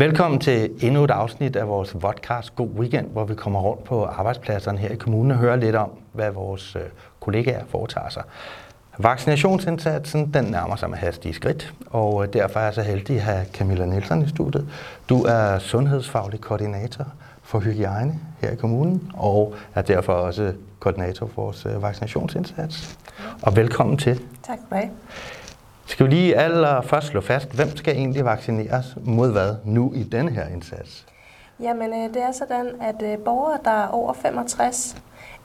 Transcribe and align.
Velkommen 0.00 0.40
til 0.40 0.70
endnu 0.82 1.04
et 1.04 1.10
afsnit 1.10 1.56
af 1.56 1.68
vores 1.68 1.96
podcast 2.00 2.56
God 2.56 2.68
Weekend, 2.68 3.06
hvor 3.06 3.24
vi 3.24 3.34
kommer 3.34 3.60
rundt 3.60 3.84
på 3.84 4.04
arbejdspladserne 4.04 4.78
her 4.78 4.88
i 4.88 4.96
kommunen 4.96 5.30
og 5.30 5.36
hører 5.36 5.56
lidt 5.56 5.76
om, 5.76 5.90
hvad 6.12 6.30
vores 6.30 6.76
øh, 6.76 6.82
kollegaer 7.20 7.64
foretager 7.68 8.08
sig. 8.08 8.22
Vaccinationsindsatsen 8.98 10.34
den 10.34 10.44
nærmer 10.44 10.76
sig 10.76 10.90
med 10.90 10.98
hastige 10.98 11.34
skridt, 11.34 11.74
og 11.90 12.24
øh, 12.24 12.32
derfor 12.32 12.60
er 12.60 12.64
jeg 12.64 12.74
så 12.74 12.82
heldig 12.82 13.16
at 13.16 13.22
have 13.22 13.46
Camilla 13.52 13.86
Nielsen 13.86 14.22
i 14.22 14.28
studiet. 14.28 14.68
Du 15.08 15.22
er 15.22 15.58
sundhedsfaglig 15.58 16.40
koordinator 16.40 17.06
for 17.42 17.58
hygiejne 17.58 18.18
her 18.40 18.50
i 18.50 18.56
kommunen, 18.56 19.10
og 19.14 19.54
er 19.74 19.82
derfor 19.82 20.12
også 20.12 20.52
koordinator 20.78 21.26
for 21.26 21.42
vores 21.42 21.66
øh, 21.66 21.82
vaccinationsindsats. 21.82 22.98
Og 23.42 23.56
velkommen 23.56 23.96
til. 23.96 24.20
Tak 24.46 24.58
for 24.68 24.76
det. 24.76 24.90
Skal 26.00 26.10
vi 26.10 26.14
lige 26.14 26.36
allerførst 26.36 27.06
slå 27.06 27.20
fast, 27.20 27.54
hvem 27.54 27.76
skal 27.76 27.96
egentlig 27.96 28.24
vaccineres 28.24 28.96
mod 29.04 29.32
hvad 29.32 29.54
nu 29.64 29.92
i 29.94 30.02
denne 30.02 30.30
her 30.30 30.46
indsats? 30.46 31.06
Jamen, 31.62 31.92
øh, 31.92 32.14
det 32.14 32.22
er 32.22 32.32
sådan, 32.32 32.66
at 32.80 33.02
øh, 33.02 33.18
borgere, 33.18 33.58
der 33.64 33.70
er 33.70 33.86
over 33.86 34.12
65, 34.12 34.96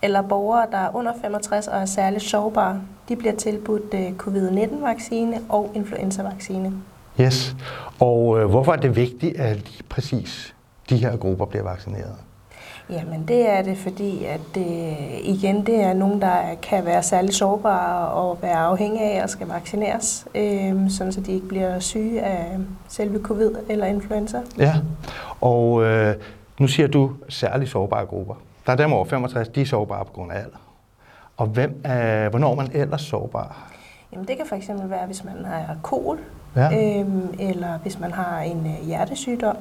eller 0.02 0.22
borgere, 0.22 0.68
der 0.72 0.78
er 0.78 0.96
under 0.96 1.14
65 1.22 1.68
og 1.68 1.78
er 1.78 1.86
særligt 1.86 2.24
sårbare, 2.24 2.82
de 3.10 3.16
bliver 3.16 3.36
tilbudt 3.36 3.94
øh, 3.94 4.14
covid-19-vaccine 4.18 5.42
og 5.50 5.72
influenza-vaccine. 5.74 6.74
Yes. 7.22 7.56
Og 8.00 8.46
hvorfor 8.48 8.74
er 8.74 8.78
det 8.78 8.96
vigtigt, 8.96 9.38
at 9.38 9.56
lige 9.56 9.84
præcis 9.90 10.56
de 10.90 10.98
her 10.98 11.18
grupper 11.18 11.46
bliver 11.46 11.64
vaccineret? 11.64 12.16
Jamen 12.90 13.28
det 13.28 13.50
er 13.50 13.62
det, 13.62 13.78
fordi 13.78 14.26
at 14.26 14.40
det, 14.56 14.96
igen, 15.24 15.66
det 15.66 15.82
er 15.82 15.94
nogen, 15.94 16.22
der 16.22 16.56
kan 16.62 16.86
være 16.86 17.04
særligt 17.04 17.36
sårbare 17.36 18.08
og 18.08 18.38
være 18.42 18.56
afhængige 18.58 19.04
af 19.12 19.24
at 19.24 19.30
skal 19.30 19.48
vaccineres, 19.48 20.28
øh, 20.36 20.90
sådan 20.90 21.14
så 21.14 21.22
de 21.22 21.32
ikke 21.32 21.48
bliver 21.48 21.80
syge 21.80 22.22
af 22.22 22.58
selve 22.88 23.20
covid 23.24 23.52
eller 23.70 23.86
influenza. 23.86 24.42
Ja, 24.58 24.74
og 25.42 25.84
øh, 25.84 26.16
nu 26.60 26.68
siger 26.68 26.88
du 26.88 27.12
særligt 27.30 27.72
sårbare 27.72 28.06
grupper. 28.06 28.34
Der 28.66 28.72
er 28.72 28.76
dem 28.78 28.94
over 28.94 29.06
65, 29.06 29.48
de 29.48 29.62
er 29.62 29.66
sårbare 29.66 30.06
på 30.06 30.12
grund 30.12 30.32
af 30.32 30.36
alder. 30.38 30.58
Og 31.38 31.48
hvem 31.48 31.82
er, 31.84 32.30
hvornår 32.30 32.52
er 32.52 32.56
man 32.56 32.70
ellers 32.74 33.02
sårbar? 33.02 33.72
Jamen 34.12 34.28
det 34.28 34.38
kan 34.38 34.46
fx 34.46 34.70
være, 34.84 35.06
hvis 35.06 35.24
man 35.24 35.46
har 35.46 35.76
kol, 35.84 36.20
Ja. 36.56 37.00
øh, 37.00 37.06
eller 37.40 37.78
hvis 37.78 38.00
man 38.00 38.12
har 38.12 38.40
en 38.40 38.58
øh, 38.82 38.88
hjertesygdom. 38.88 39.56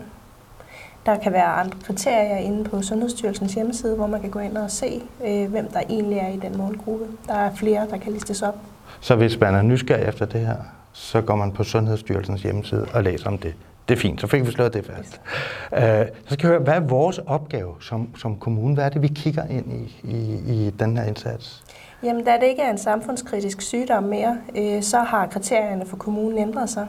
Der 1.07 1.19
kan 1.19 1.33
være 1.33 1.45
andre 1.45 1.79
kriterier 1.85 2.37
inde 2.37 2.65
på 2.65 2.83
Sundhedsstyrelsens 2.83 3.55
hjemmeside, 3.55 3.97
hvor 3.97 4.07
man 4.07 4.21
kan 4.21 4.31
gå 4.31 4.39
ind 4.39 4.57
og 4.57 4.71
se, 4.71 5.03
øh, 5.27 5.51
hvem 5.51 5.69
der 5.73 5.81
egentlig 5.91 6.19
er 6.19 6.29
i 6.29 6.37
den 6.37 6.59
målgruppe. 6.59 7.05
Der 7.27 7.35
er 7.35 7.55
flere, 7.55 7.87
der 7.91 7.97
kan 7.97 8.13
listes 8.13 8.43
op. 8.43 8.55
Så 9.01 9.17
hvis 9.17 9.41
man 9.41 9.55
er 9.55 9.63
nysgerrig 9.63 10.09
efter 10.09 10.27
det 10.27 10.41
her, 10.41 10.57
så 10.93 11.21
går 11.21 11.37
man 11.37 11.53
på 11.53 11.65
Sundhedsstyrelsens 11.65 12.43
hjemmeside 12.43 12.87
og 12.95 13.03
læser 13.03 13.27
om 13.27 13.39
det. 13.39 13.55
Det 13.89 13.95
er 13.95 13.99
fint, 13.99 14.21
så 14.21 14.27
fik 14.27 14.47
vi 14.47 14.51
slået 14.51 14.75
det 14.75 14.87
fast. 14.87 15.21
Uh, 15.73 15.79
så 16.27 16.35
skal 16.35 16.39
jeg 16.43 16.49
høre, 16.49 16.59
hvad 16.59 16.75
er 16.75 16.81
vores 16.81 17.19
opgave 17.19 17.75
som, 17.81 18.09
som 18.17 18.37
kommune? 18.37 18.75
Hvad 18.75 18.85
er 18.85 18.89
det, 18.89 19.03
vi 19.03 19.09
kigger 19.09 19.47
ind 19.47 19.73
i, 19.73 19.97
i, 20.05 20.35
i 20.47 20.71
den 20.71 20.97
her 20.97 21.05
indsats? 21.05 21.65
Jamen, 22.03 22.25
da 22.25 22.33
det 22.41 22.47
ikke 22.47 22.63
er 22.63 22.71
en 22.71 22.79
samfundskritisk 22.79 23.63
sygdom 23.63 24.03
mere, 24.03 24.39
øh, 24.57 24.83
så 24.83 24.99
har 24.99 25.27
kriterierne 25.27 25.87
for 25.87 25.97
kommunen 25.97 26.39
ændret 26.39 26.71
sig. 26.71 26.87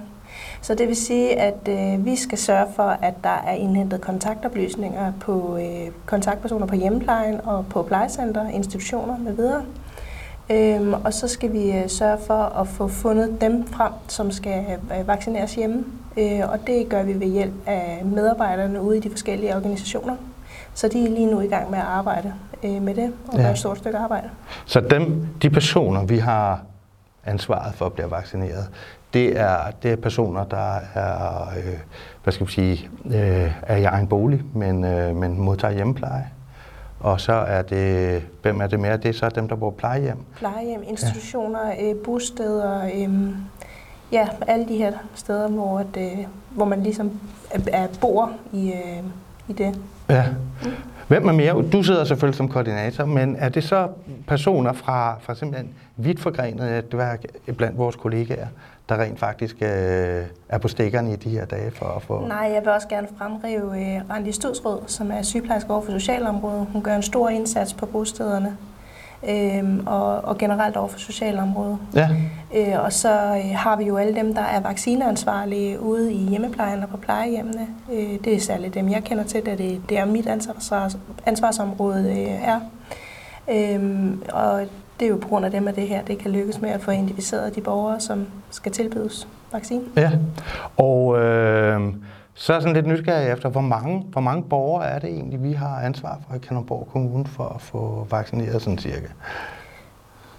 Så 0.62 0.76
det 0.76 0.88
vil 0.88 0.96
sige, 0.96 1.40
at 1.40 1.68
øh, 1.70 2.06
vi 2.06 2.16
skal 2.16 2.38
sørge 2.38 2.66
for, 2.76 2.84
at 3.02 3.14
der 3.24 3.44
er 3.48 3.54
indhentet 3.54 4.02
kontaktoplysninger 4.02 5.12
på 5.20 5.58
øh, 5.58 5.92
kontaktpersoner 6.06 6.66
på 6.66 6.76
hjemmeplejen 6.76 7.42
og 7.44 7.66
på 7.70 7.82
plejecenter, 7.82 8.50
institutioner 8.50 9.18
med 9.18 9.34
videre. 9.34 9.62
Øhm, 10.50 10.94
og 10.94 11.14
så 11.14 11.28
skal 11.28 11.54
vi 11.54 11.72
øh, 11.72 11.90
sørge 11.90 12.18
for 12.28 12.34
at 12.62 12.68
få 12.68 12.88
fundet 12.88 13.42
dem 13.42 13.68
frem, 13.68 13.92
som 14.08 14.32
skal 14.32 14.64
øh, 15.00 15.08
vaccineres 15.08 15.56
hjemme. 15.56 15.84
Øh, 16.18 16.40
og 16.52 16.60
det 16.68 16.90
gør 16.90 17.04
vi 17.04 17.20
ved 17.20 17.28
hjælp 17.28 17.54
af 17.66 18.02
medarbejderne 18.06 18.82
ude 18.82 18.98
i 18.98 19.00
de 19.00 19.10
forskellige 19.10 19.56
organisationer. 19.56 20.16
Så 20.74 20.88
de 20.88 21.06
er 21.06 21.10
lige 21.10 21.26
nu 21.32 21.40
i 21.42 21.48
gang 21.48 21.70
med 21.72 21.80
at 21.80 21.86
arbejde 21.86 22.34
øh, 22.64 22.82
med 22.82 22.96
det 22.96 23.14
og 23.28 23.34
Ja. 23.38 23.42
gøre 23.42 23.52
et 23.52 23.58
stort 23.58 23.78
stykke 23.78 23.98
arbejde. 23.98 24.30
Så 24.66 24.80
dem, 24.80 25.28
de 25.42 25.50
personer, 25.50 26.06
vi 26.06 26.18
har 26.18 26.62
ansvaret 27.26 27.76
for 27.76 27.86
at 27.86 27.94
blive 27.94 28.12
vaccineret, 28.12 28.70
det 29.14 29.40
er, 29.40 29.58
det 29.84 29.92
er 29.92 29.96
personer, 29.96 30.44
der 30.44 30.76
er, 30.94 31.50
øh, 31.58 31.80
hvad 32.24 32.34
skal 32.34 32.48
vi 32.48 32.52
sige, 32.52 32.90
øh, 33.06 33.52
er 33.62 33.76
i 33.76 33.84
egen 33.84 34.08
bolig, 34.08 34.44
men, 34.54 34.84
øh, 34.84 35.16
men 35.16 35.40
modtager 35.40 35.74
hjemmepleje. 35.74 36.30
Og 37.00 37.22
så 37.22 37.34
er 37.34 37.62
det, 37.62 38.24
hvem 38.42 38.62
er 38.62 38.68
det 38.68 38.80
mere? 38.80 38.98
Det 38.98 39.06
er 39.06 39.14
så 39.14 39.30
dem, 39.30 39.48
der 39.48 39.56
bor 39.56 39.72
plejehjem. 39.72 40.18
Plejehjem, 40.38 40.84
institutioner, 40.88 41.68
ja. 41.68 41.90
øh, 41.90 41.96
bosteder, 42.04 42.86
øh, 42.86 43.30
ja, 44.12 44.28
alle 44.48 44.68
de 44.68 44.78
her 44.78 44.94
steder, 45.16 45.48
hvor, 45.48 45.80
at, 45.80 45.98
øh, 45.98 46.26
hvor 46.50 46.66
man 46.66 46.84
ligesom 46.84 47.20
er, 47.52 47.60
er 47.74 47.88
bor 48.02 48.32
i, 48.54 48.74
øh, 48.74 49.04
i 49.48 49.54
det. 49.54 49.80
Ja. 50.10 50.26
Hvem 51.08 51.28
er 51.28 51.32
mere? 51.32 51.70
Du 51.72 51.84
sidder 51.84 52.04
selvfølgelig 52.04 52.38
som 52.38 52.50
koordinator, 52.50 53.06
men 53.06 53.36
er 53.40 53.50
det 53.50 53.64
så 53.64 53.88
personer 54.28 54.74
fra, 54.74 55.16
fra 55.20 55.36
simpelthen 55.36 55.70
vidt 55.98 56.20
forgrenet 56.20 56.72
netværk 56.72 57.24
øh, 57.48 57.56
blandt 57.56 57.78
vores 57.78 57.96
kollegaer, 57.96 58.48
der 58.90 59.02
rent 59.02 59.20
faktisk 59.20 59.56
øh, 59.62 59.68
er 60.50 60.58
på 60.62 60.68
stikkerne 60.68 61.14
i 61.14 61.16
de 61.16 61.30
her 61.30 61.46
dage 61.46 61.72
for 61.72 61.86
at 61.86 62.02
få... 62.02 62.28
Nej, 62.28 62.52
jeg 62.54 62.62
vil 62.62 62.70
også 62.70 62.88
gerne 62.88 63.08
fremrive 63.18 63.96
øh, 63.96 64.10
Randi 64.10 64.32
Stødsrød, 64.32 64.80
som 64.88 65.12
er 65.12 65.22
sygeplejerske 65.22 65.72
over 65.72 65.82
for 65.82 65.92
socialområdet. 65.92 66.68
Hun 66.74 66.82
gør 66.82 66.96
en 66.96 67.04
stor 67.04 67.30
indsats 67.30 67.74
på 67.74 67.86
bostederne 67.86 68.58
øh, 69.30 69.64
og, 69.86 70.22
og 70.22 70.38
generelt 70.38 70.78
over 70.78 70.88
for 70.88 71.00
socialområdet. 71.00 71.78
Ja, 71.96 72.10
Øh, 72.56 72.84
og 72.84 72.94
så 72.94 73.10
øh, 73.12 73.56
har 73.56 73.76
vi 73.76 73.84
jo 73.84 73.98
alle 73.98 74.16
dem, 74.16 74.36
der 74.36 74.42
er 74.42 74.60
vaccineansvarlige 74.60 75.80
ude 75.80 76.14
i 76.14 76.18
hjemmeplejen 76.18 76.84
og 76.84 76.90
på 76.90 76.98
plejehjemmene. 76.98 77.68
Øh, 77.94 78.20
det 78.24 78.36
er 78.36 78.40
særligt 78.40 78.74
dem, 78.74 78.90
jeg 78.90 79.04
kender 79.04 79.24
til, 79.24 79.46
da 79.46 79.56
det, 79.56 79.82
det 79.90 79.98
er 79.98 80.06
mit 80.06 80.28
ansvars, 80.28 80.98
ansvarsområde 81.26 82.12
øh, 82.12 82.48
er. 82.50 82.60
Øh, 83.52 84.12
og 84.34 84.62
det 85.00 85.06
er 85.06 85.10
jo 85.10 85.18
på 85.18 85.28
grund 85.28 85.46
af 85.46 85.52
dem, 85.52 85.68
at 85.68 85.76
det 85.76 85.88
her 85.88 86.02
det 86.02 86.18
kan 86.18 86.32
lykkes 86.32 86.62
med 86.62 86.70
at 86.70 86.82
få 86.82 86.92
identificeret 86.92 87.56
de 87.56 87.62
borgere, 87.62 88.00
som 88.00 88.26
skal 88.50 88.72
tilbydes 88.72 89.28
vaccine. 89.54 89.84
ja. 89.98 90.12
Og 90.78 91.20
øh, 91.20 91.82
så 92.38 92.54
er 92.54 92.58
jeg 92.58 92.62
sådan 92.62 92.76
lidt 92.76 92.88
nysgerrig 92.88 93.32
efter, 93.32 93.50
hvor 93.50 93.62
mange, 93.62 94.06
hvor 94.12 94.22
mange 94.22 94.44
borgere 94.44 94.88
er 94.90 95.00
det 95.00 95.10
egentlig, 95.10 95.44
vi 95.44 95.54
har 95.54 95.80
ansvar 95.80 96.20
for 96.30 96.36
i 96.36 96.40
Kalundborg 96.40 96.88
Kommune 96.92 97.26
for 97.26 97.44
at 97.56 97.62
få 97.62 98.08
vaccineret 98.12 98.62
sådan 98.62 98.78
cirka? 98.78 99.08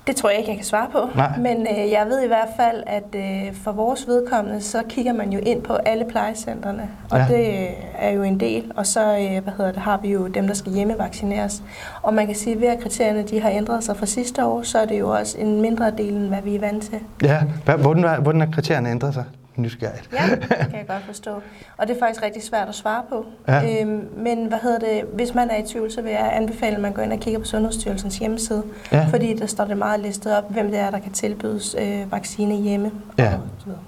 Det 0.06 0.16
tror 0.16 0.28
jeg 0.30 0.38
ikke, 0.38 0.50
jeg 0.50 0.56
kan 0.58 0.64
svare 0.66 0.88
på. 0.92 0.98
Nej. 1.14 1.38
Men 1.38 1.56
øh, 1.60 1.90
jeg 1.92 2.06
ved 2.08 2.24
i 2.24 2.26
hvert 2.26 2.48
fald, 2.56 2.82
at 2.86 3.14
øh, 3.14 3.54
for 3.54 3.72
vores 3.72 4.06
vedkommende, 4.08 4.60
så 4.60 4.82
kigger 4.88 5.12
man 5.12 5.30
jo 5.32 5.40
ind 5.42 5.62
på 5.62 5.72
alle 5.74 6.04
plejecentrene. 6.04 6.88
Og 7.10 7.18
Ja. 7.18 7.26
det 7.28 7.46
øh, 7.48 7.66
er 7.98 8.10
jo 8.10 8.22
en 8.22 8.40
del. 8.40 8.72
Og 8.76 8.86
så 8.86 9.00
øh, 9.18 9.42
hvad 9.42 9.52
hedder 9.56 9.72
det, 9.72 9.82
har 9.82 9.98
vi 10.02 10.08
jo 10.12 10.26
dem, 10.26 10.46
der 10.46 10.54
skal 10.54 10.72
hjemmevaccineres. 10.72 11.62
Og 12.02 12.14
man 12.14 12.26
kan 12.26 12.34
sige, 12.36 12.54
at 12.54 12.60
ved 12.60 12.68
at 12.68 12.80
kriterierne 12.80 13.22
de 13.22 13.40
har 13.40 13.50
ændret 13.50 13.84
sig 13.84 13.96
fra 13.96 14.06
sidste 14.06 14.44
år, 14.44 14.62
så 14.62 14.78
er 14.78 14.86
det 14.86 14.98
jo 15.00 15.08
også 15.10 15.38
en 15.38 15.60
mindre 15.60 15.90
del, 15.90 16.14
end 16.16 16.28
hvad 16.28 16.42
vi 16.42 16.54
er 16.56 16.60
vant 16.60 16.82
til. 16.82 16.98
Ja, 17.22 17.42
hvordan, 17.78 18.04
er- 18.04 18.20
hvordan 18.20 18.40
er 18.42 18.50
kriterierne 18.52 18.90
ændret 18.90 19.14
sig? 19.14 19.24
Nysgerrigt. 19.56 20.08
Ja, 20.12 20.34
det 20.34 20.48
kan 20.70 20.78
jeg 20.78 20.86
godt 20.88 21.02
forstå. 21.06 21.30
Og 21.76 21.88
det 21.88 21.96
er 21.96 21.98
faktisk 21.98 22.22
rigtig 22.22 22.42
svært 22.42 22.68
at 22.68 22.74
svare 22.74 23.02
på. 23.08 23.26
Ja. 23.48 23.80
Øhm, 23.80 24.08
men 24.16 24.46
hvad 24.46 24.58
hedder 24.62 24.78
det, 24.78 25.02
hvis 25.12 25.34
man 25.34 25.50
er 25.50 25.56
i 25.56 25.66
tvivl, 25.66 25.90
så 25.90 26.02
vil 26.02 26.12
jeg 26.12 26.30
anbefale, 26.32 26.76
at 26.76 26.82
man 26.82 26.92
går 26.92 27.02
ind 27.02 27.12
og 27.12 27.18
kigger 27.18 27.40
på 27.40 27.46
Sundhedsstyrelsens 27.46 28.18
hjemmeside. 28.18 28.62
Ja. 28.92 29.06
Fordi 29.10 29.34
der 29.34 29.46
står 29.46 29.64
det 29.64 29.76
meget 29.76 30.00
listet 30.00 30.36
op, 30.36 30.52
hvem 30.52 30.70
det 30.70 30.78
er, 30.78 30.90
der 30.90 30.98
kan 30.98 31.12
tilbydes 31.12 31.76
øh, 31.78 32.12
vaccine 32.12 32.54
hjemme. 32.54 32.90
Ja. 33.18 33.34
Og 33.34 33.40
så 33.58 33.64
videre. 33.64 33.80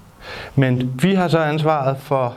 Men 0.55 1.01
vi 1.01 1.13
har 1.13 1.27
så 1.27 1.39
ansvaret 1.39 1.97
for 1.97 2.35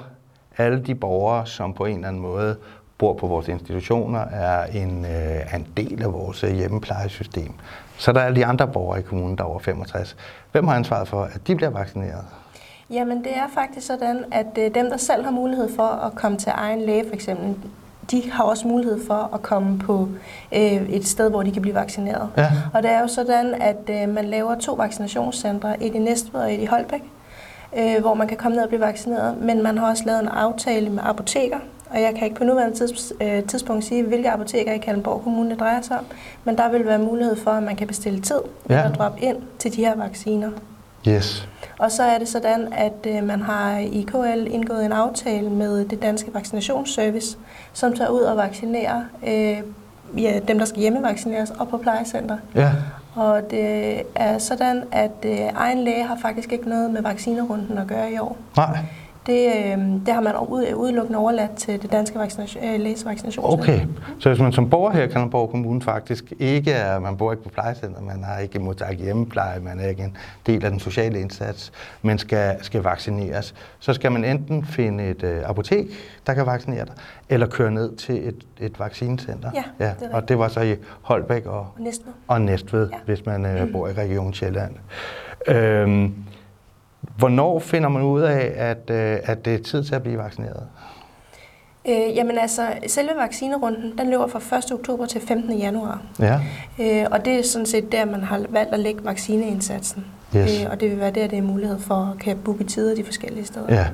alle 0.59 0.83
de 0.83 0.95
borgere, 0.95 1.47
som 1.47 1.75
på 1.75 1.85
en 1.85 1.95
eller 1.95 2.09
anden 2.09 2.23
måde 2.23 2.57
bor 2.99 3.15
på 3.15 3.27
vores 3.27 3.49
institutioner, 3.49 4.21
er 4.21 4.65
en, 4.65 5.05
øh, 5.05 5.55
en 5.55 5.67
del 5.77 6.03
af 6.03 6.13
vores 6.13 6.45
øh, 6.45 6.53
hjemmeplejesystem. 6.55 7.53
Så 7.97 8.13
der 8.13 8.21
er 8.21 8.25
alle 8.25 8.37
de 8.37 8.47
andre 8.47 8.69
borgere 8.69 8.99
i 8.99 9.03
kommunen, 9.03 9.39
der 9.39 9.45
er 9.45 9.49
over 9.49 9.59
65. 9.59 10.17
Hvem 10.53 10.69
har 10.69 10.75
ansvaret 10.75 11.09
for, 11.09 11.23
at 11.23 11.47
de 11.47 11.57
bliver 11.57 11.71
vaccineret? 11.71 12.25
Jamen 12.93 13.25
det 13.25 13.37
er 13.37 13.49
faktisk 13.55 13.87
sådan, 13.87 14.25
at 14.33 14.59
øh, 14.59 14.75
dem, 14.75 14.91
der 14.91 14.97
selv 14.97 15.25
har 15.25 15.31
mulighed 15.31 15.75
for 15.77 15.83
at 15.83 16.15
komme 16.15 16.39
til 16.39 16.53
egen 16.55 16.81
læge 16.81 17.05
for 17.09 17.15
eksempel, 17.15 17.55
de 18.11 18.31
har 18.31 18.45
også 18.45 18.69
mulighed 18.69 19.07
for 19.07 19.31
at 19.35 19.43
komme 19.43 19.79
på 19.79 20.09
øh, 20.53 20.91
et 20.91 21.07
sted, 21.09 21.31
hvor 21.31 21.43
de 21.43 21.53
kan 21.53 21.63
blive 21.63 21.75
vaccineret. 21.75 22.29
Ja. 22.37 22.51
Og 22.75 22.83
det 22.83 22.91
er 22.91 23.01
jo 23.01 23.07
sådan, 23.07 23.55
at 23.63 23.91
øh, 23.91 24.15
man 24.15 24.25
laver 24.25 24.55
to 24.55 24.73
vaccinationscentre, 24.75 25.83
et 25.83 25.95
i 25.95 25.99
Næstved 25.99 26.41
og 26.41 26.55
et 26.55 26.61
i 26.61 26.65
Holbæk, 26.65 27.03
øh, 27.77 28.01
hvor 28.01 28.15
man 28.15 28.29
kan 28.29 28.37
komme 28.37 28.55
ned 28.57 28.63
og 28.63 28.69
blive 28.69 28.81
vaccineret. 28.81 29.37
Men 29.41 29.63
man 29.63 29.79
har 29.79 29.91
også 29.91 30.03
lavet 30.07 30.21
en 30.23 30.29
aftale 30.29 30.91
med 30.91 31.03
apoteker, 31.07 31.59
og 31.91 32.01
jeg 32.01 32.15
kan 32.15 32.25
ikke 32.25 32.37
på 32.37 32.45
nuværende 32.45 32.77
tids, 32.77 33.13
øh, 33.21 33.43
tidspunkt 33.45 33.85
sige, 33.85 34.03
hvilke 34.03 34.31
apoteker 34.31 34.73
i 34.73 34.79
Kalundborg 34.79 35.21
Kommune 35.23 35.51
det 35.51 35.61
drejer 35.61 35.81
sig 35.83 35.99
om. 35.99 36.05
Men 36.45 36.57
der 36.59 36.71
vil 36.71 36.87
være 36.87 36.99
mulighed 36.99 37.37
for, 37.37 37.51
at 37.51 37.63
man 37.63 37.77
kan 37.77 37.87
bestille 37.87 38.21
tid 38.21 38.41
Ja. 38.71 38.79
eller 38.85 38.93
droppe 38.97 39.21
ind 39.21 39.37
til 39.59 39.77
de 39.77 39.85
her 39.85 39.97
vacciner. 39.97 40.51
Yes. 41.09 41.49
Og 41.79 41.93
så 41.93 42.03
er 42.03 42.19
det 42.19 42.29
sådan, 42.29 42.73
at 42.73 43.07
øh, 43.07 43.25
man 43.25 43.43
har 43.43 43.77
i 43.79 44.07
KL 44.09 44.47
indgået 44.47 44.85
en 44.85 44.93
aftale 44.93 45.51
med 45.51 45.85
det 45.85 46.03
danske 46.03 46.35
vaccinationsservice, 46.35 47.39
som 47.73 47.93
tager 47.97 48.11
ud 48.11 48.21
og 48.21 48.37
vaccinerer 48.37 49.03
øh, 49.27 49.63
ja, 50.23 50.41
dem, 50.49 50.59
der 50.59 50.65
skal 50.65 50.81
hjemmevaccineres, 50.81 51.51
og 51.51 51.69
på 51.69 51.77
plejecenter. 51.77 52.37
Ja. 52.55 52.71
Og 53.15 53.51
det 53.51 54.03
er 54.15 54.39
sådan, 54.39 54.85
at 54.93 55.11
øh, 55.25 55.39
egen 55.55 55.79
læge 55.85 56.05
har 56.05 56.17
faktisk 56.23 56.53
ikke 56.53 56.69
noget 56.69 56.91
med 56.91 57.03
vaccinerunden 57.03 57.79
at 57.79 57.87
gøre 57.87 58.13
i 58.13 58.19
år. 58.19 58.37
Nej. 58.57 58.79
Det, 59.27 59.47
øh, 59.47 59.79
det 60.07 60.15
har 60.15 60.21
man 60.21 60.35
udelukkende 60.77 61.19
overladt 61.19 61.57
til 61.57 61.83
det 61.83 61.93
danske 61.93 62.19
vaccination, 62.19 62.65
øh, 62.65 62.81
læsevaccinationscenter. 62.81 63.75
Okay, 63.75 63.87
så 64.19 64.29
hvis 64.29 64.41
man 64.41 64.53
som 64.53 64.71
borger 64.71 64.91
her 64.93 65.03
i 65.03 65.07
Kalundborg 65.09 65.51
Kommune 65.51 65.83
faktisk 65.83 66.33
ikke 66.39 66.73
er, 66.73 66.99
man 66.99 67.17
bor 67.17 67.33
ikke 67.33 67.45
på 67.45 67.49
plejecenter, 67.49 68.01
man 68.01 68.25
har 68.25 68.39
ikke 68.39 68.59
modtaget 68.59 68.97
hjemmepleje, 68.99 69.61
man 69.61 69.81
er 69.81 69.89
ikke 69.89 70.03
en 70.03 70.17
del 70.47 70.65
af 70.65 70.71
den 70.71 70.81
sociale 70.81 71.21
indsats, 71.21 71.73
men 72.03 72.19
skal, 72.19 72.57
skal 72.65 72.83
vaccineres, 72.83 73.55
så 73.79 73.93
skal 73.93 74.13
man 74.13 74.25
enten 74.25 74.65
finde 74.65 75.05
et 75.05 75.23
øh, 75.23 75.41
apotek, 75.45 75.87
der 76.27 76.35
kan 76.35 76.47
vaccinere 76.47 76.85
dig, 76.85 76.95
eller 77.29 77.47
køre 77.47 77.71
ned 77.71 77.97
til 77.97 78.29
et, 78.29 78.45
et 78.61 78.79
vaccinecenter. 78.81 79.51
Ja, 79.55 79.65
ja 79.87 79.93
det 80.01 80.09
er 80.11 80.15
og 80.17 80.29
det 80.29 80.39
var 80.39 80.49
så 80.49 80.61
i 80.61 80.75
Holbæk 81.03 81.47
og, 81.47 81.59
Og 81.59 81.67
Næstved. 81.79 82.13
og 82.29 82.41
Næstved, 82.41 82.89
Ja. 82.91 82.97
ja. 82.97 83.01
hvis 83.05 83.27
man 83.27 83.47
øh, 83.47 83.73
bor 83.73 83.89
i 83.89 83.93
Region 83.93 84.33
Sjælland. 84.35 84.73
Øhm, 85.49 86.15
hvornår 87.17 87.59
finder 87.59 87.89
man 87.89 88.03
ud 88.03 88.21
af, 88.21 88.53
at, 88.57 88.91
øh, 88.91 89.19
at 89.25 89.45
det 89.45 89.55
er 89.55 89.59
tid 89.59 89.85
til 89.85 89.95
at 89.95 90.03
blive 90.03 90.19
vaccineret? 90.19 90.63
Øh, 91.89 92.17
jamen 92.17 92.39
altså, 92.39 92.63
selve 92.87 93.11
vaccinerunden, 93.19 93.99
den 93.99 94.11
løber 94.11 94.27
fra 94.27 94.59
1. 94.59 94.73
oktober 94.73 95.07
til 95.07 95.21
15. 95.21 95.59
januar. 95.59 96.03
Ja, 96.21 96.41
Øh, 96.81 97.07
og 97.11 97.25
det 97.25 97.39
er 97.39 97.43
sådan 97.43 97.67
set 97.67 97.93
der, 97.93 98.05
man 98.05 98.23
har 98.23 98.41
valgt 98.49 98.75
at 98.75 98.81
lægge 98.81 99.05
vaccineindsatsen. 99.05 100.05
Yes. 100.37 100.63
Øh, 100.65 100.71
og 100.71 100.81
det 100.81 100.91
vil 100.91 101.01
være 101.01 101.11
der, 101.11 101.27
det 101.27 101.39
er 101.39 101.43
mulighed 101.43 101.79
for 101.79 102.13
at 102.15 102.19
kan 102.19 102.39
booke 102.45 102.65
tider 102.65 102.95
de 102.95 103.05
forskellige 103.05 103.45
steder. 103.45 103.67
ja. 103.75 103.87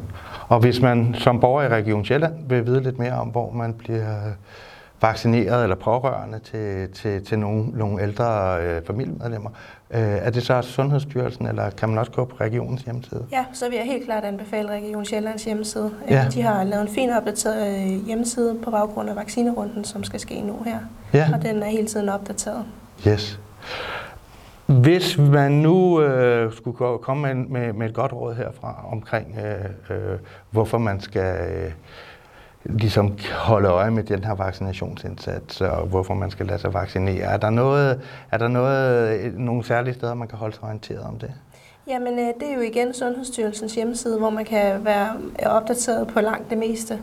Og 0.49 0.61
hvis 0.61 0.81
man 0.81 1.15
som 1.19 1.41
borger 1.41 1.63
i 1.63 1.69
Region 1.69 2.05
Sjælland 2.05 2.35
vil 2.49 2.67
vide 2.67 2.83
lidt 2.83 2.99
mere 2.99 3.13
om, 3.13 3.29
hvor 3.29 3.53
man 3.53 3.75
bliver 3.75 4.17
vaccineret 5.01 5.63
eller 5.63 5.77
pårørende 5.77 6.39
til, 6.39 6.89
til, 6.93 7.25
til 7.25 7.39
nogle, 7.39 7.65
nogle 7.69 8.03
ældre 8.03 8.59
øh, 8.63 8.83
familiemedlemmer, 8.87 9.51
øh, 9.91 10.01
er 10.01 10.31
det 10.31 10.43
så 10.43 10.63
Sundhedsstyrelsen, 10.63 11.47
eller 11.47 11.71
kan 11.71 11.89
man 11.89 11.99
også 11.99 12.13
gå 12.13 12.25
på 12.25 12.37
regionens 12.41 12.83
hjemmeside? 12.83 13.25
Ja, 13.33 13.45
så 13.53 13.69
vil 13.69 13.77
jeg 13.77 13.85
helt 13.85 14.05
klart 14.05 14.25
anbefale 14.25 14.69
Region 14.69 15.05
Sjællands 15.05 15.45
hjemmeside. 15.45 15.91
Ja. 16.11 16.25
Øh, 16.25 16.33
De 16.33 16.43
har 16.43 16.65
lavet 16.65 16.83
en 16.83 16.95
fin 16.95 17.11
opdateret 17.11 17.81
øh, 17.81 18.07
hjemmeside 18.07 18.57
på 18.65 18.71
baggrund 18.71 19.11
af 19.11 19.17
vaccinerunden, 19.17 19.85
som 19.85 20.05
skal 20.05 20.21
ske 20.21 20.41
nu 20.41 20.57
her. 20.65 20.79
Ja. 21.15 21.29
Og 21.35 21.43
den 21.43 21.63
er 21.63 21.67
hele 21.67 21.87
tiden 21.87 22.09
opdateret. 22.09 22.65
Yes. 23.09 23.41
Hvis 24.67 25.19
man 25.19 25.53
nu 25.53 26.03
øh, 26.03 26.53
skulle 26.53 26.77
komme 27.03 27.35
med, 27.35 27.47
med, 27.47 27.73
med 27.73 27.89
et 27.89 27.95
godt 27.95 28.13
råd 28.13 28.35
herfra 28.35 28.85
omkring, 28.93 29.39
øh, 29.91 29.97
øh, 29.97 30.19
hvorfor 30.51 30.79
man 30.79 31.01
skal 31.01 31.37
øh, 31.51 31.71
ligesom 32.65 33.19
holde 33.35 33.69
øje 33.69 33.91
med 33.91 34.03
den 34.03 34.25
her 34.25 34.35
vaccinationsindsats, 34.35 35.61
og 35.61 35.87
hvorfor 35.87 36.15
man 36.15 36.31
skal 36.31 36.47
lade 36.47 36.59
sig 36.59 36.75
vaccinere, 36.75 37.23
er 37.23 37.37
der, 37.37 37.51
noget, 37.51 38.01
er 38.31 38.39
der 38.39 38.49
noget, 38.49 39.33
nogle 39.35 39.65
særlige 39.65 39.95
steder, 39.95 40.15
man 40.15 40.29
kan 40.29 40.39
holde 40.39 40.55
sig 40.55 40.65
orienteret 40.65 41.01
om 41.01 41.19
det? 41.19 41.31
Jamen, 41.89 42.19
øh, 42.19 42.27
det 42.41 42.51
er 42.51 42.55
jo 42.55 42.61
igen 42.61 42.95
Sundhedsstyrelsens 42.95 43.75
hjemmeside, 43.75 44.19
hvor 44.19 44.31
man 44.31 44.45
kan 44.45 44.85
være 44.85 45.09
opdateret 45.47 46.07
på 46.09 46.21
langt 46.21 46.51
det 46.51 46.59
meste. 46.59 46.99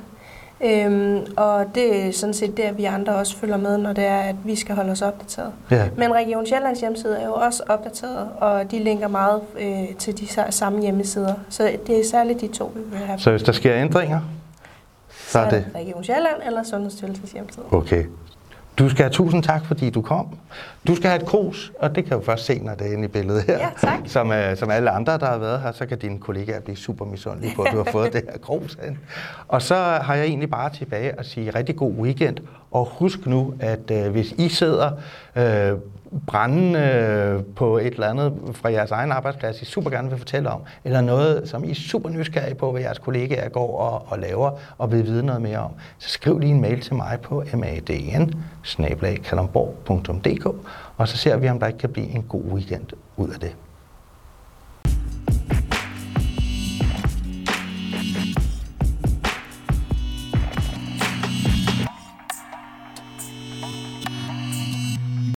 Øhm, 0.63 1.19
og 1.37 1.65
det 1.75 2.07
er 2.07 2.11
sådan 2.11 2.33
set 2.33 2.57
der, 2.57 2.71
vi 2.71 2.85
andre 2.85 3.15
også 3.15 3.37
følger 3.37 3.57
med, 3.57 3.77
når 3.77 3.93
det 3.93 4.05
er, 4.05 4.19
at 4.19 4.35
vi 4.43 4.55
skal 4.55 4.75
holde 4.75 4.91
os 4.91 5.01
opdateret. 5.01 5.51
Ja. 5.71 5.89
Men 5.97 6.13
Region 6.13 6.45
Sjællands 6.45 6.79
hjemmeside 6.79 7.17
er 7.17 7.25
jo 7.25 7.33
også 7.33 7.63
opdateret, 7.69 8.27
og 8.37 8.71
de 8.71 8.79
linker 8.83 9.07
meget 9.07 9.41
øh, 9.59 9.95
til 9.95 10.19
de 10.19 10.25
sa- 10.25 10.51
samme 10.51 10.81
hjemmesider. 10.81 11.33
Så 11.49 11.71
det 11.87 11.99
er 11.99 12.03
særligt 12.11 12.41
de 12.41 12.47
to, 12.47 12.71
vi 12.75 12.81
vil 12.89 12.99
have. 12.99 13.19
Så 13.19 13.29
hvis 13.31 13.43
der 13.43 13.51
sker 13.51 13.75
ændringer, 13.75 14.19
så 15.35 15.39
er 15.39 15.49
det 15.49 15.65
Region 15.75 16.03
Sjælland 16.03 16.41
eller 16.45 16.63
Sundhedsstyrelsens 16.63 17.31
hjemmeside. 17.31 17.65
okay. 17.71 18.05
Du 18.79 18.89
skal 18.89 19.03
have 19.03 19.09
tusind 19.13 19.43
tak, 19.43 19.65
fordi 19.65 19.89
du 19.89 20.01
kom. 20.01 20.37
Du 20.87 20.95
skal 20.95 21.09
have 21.09 21.21
et 21.21 21.27
krus, 21.27 21.71
og 21.79 21.95
det 21.95 22.05
kan 22.05 22.17
du 22.17 22.23
først 22.23 22.45
se, 22.45 22.59
når 22.59 22.73
det 22.75 22.87
er 22.87 22.93
inde 22.93 23.03
i 23.03 23.07
billedet 23.07 23.43
her. 23.43 23.57
Ja, 23.57 23.69
tak. 23.81 23.99
Som, 24.05 24.31
øh, 24.31 24.57
som 24.57 24.69
alle 24.69 24.89
andre, 24.89 25.17
der 25.17 25.25
har 25.25 25.37
været 25.37 25.61
her, 25.61 25.71
så 25.71 25.85
kan 25.85 25.97
dine 25.97 26.19
kollegaer 26.19 26.59
blive 26.61 26.75
super 26.77 27.05
misundelige 27.05 27.55
på, 27.55 27.61
at 27.61 27.71
du 27.73 27.77
har 27.83 27.91
fået 27.91 28.13
det 28.13 28.23
her 28.31 28.37
krus. 28.37 28.77
hen. 28.83 28.99
Og 29.47 29.61
så 29.61 29.75
har 29.75 30.15
jeg 30.15 30.25
egentlig 30.25 30.49
bare 30.49 30.69
tilbage 30.69 31.19
at 31.19 31.25
sige 31.25 31.49
rigtig 31.49 31.75
god 31.75 31.91
weekend. 31.91 32.37
Og 32.71 32.85
husk 32.85 33.25
nu, 33.25 33.53
at 33.59 33.91
øh, 33.91 34.11
hvis 34.11 34.31
I 34.31 34.49
sidder 34.49 34.91
øh, 35.35 35.71
brændende 36.27 36.79
øh, 36.79 37.43
på 37.55 37.77
et 37.77 37.93
eller 37.93 38.07
andet 38.07 38.33
fra 38.53 38.71
jeres 38.71 38.91
egen 38.91 39.11
arbejdsplads, 39.11 39.61
I 39.61 39.65
super 39.65 39.89
gerne 39.89 40.09
vil 40.09 40.17
fortælle 40.17 40.49
om, 40.49 40.61
eller 40.83 41.01
noget, 41.01 41.49
som 41.49 41.63
I 41.63 41.71
er 41.71 41.75
super 41.75 42.09
nysgerrige 42.09 42.55
på, 42.55 42.71
hvad 42.71 42.81
jeres 42.81 42.99
kollegaer 42.99 43.49
går 43.49 43.79
og, 43.79 44.05
og 44.07 44.19
laver, 44.19 44.51
og 44.77 44.91
vil 44.91 45.05
vide 45.05 45.25
noget 45.25 45.41
mere 45.41 45.57
om, 45.57 45.71
så 45.99 46.09
skriv 46.09 46.39
lige 46.39 46.51
en 46.51 46.61
mail 46.61 46.81
til 46.81 46.95
mig 46.95 47.19
på 47.21 47.43
madn 47.53 48.33
og 50.97 51.07
så 51.07 51.17
ser 51.17 51.37
vi, 51.37 51.49
om 51.49 51.59
der 51.59 51.67
ikke 51.67 51.79
kan 51.79 51.89
blive 51.89 52.07
en 52.07 52.23
god 52.23 52.43
weekend 52.43 52.85
ud 53.17 53.29
af 53.29 53.39
det. 53.39 53.55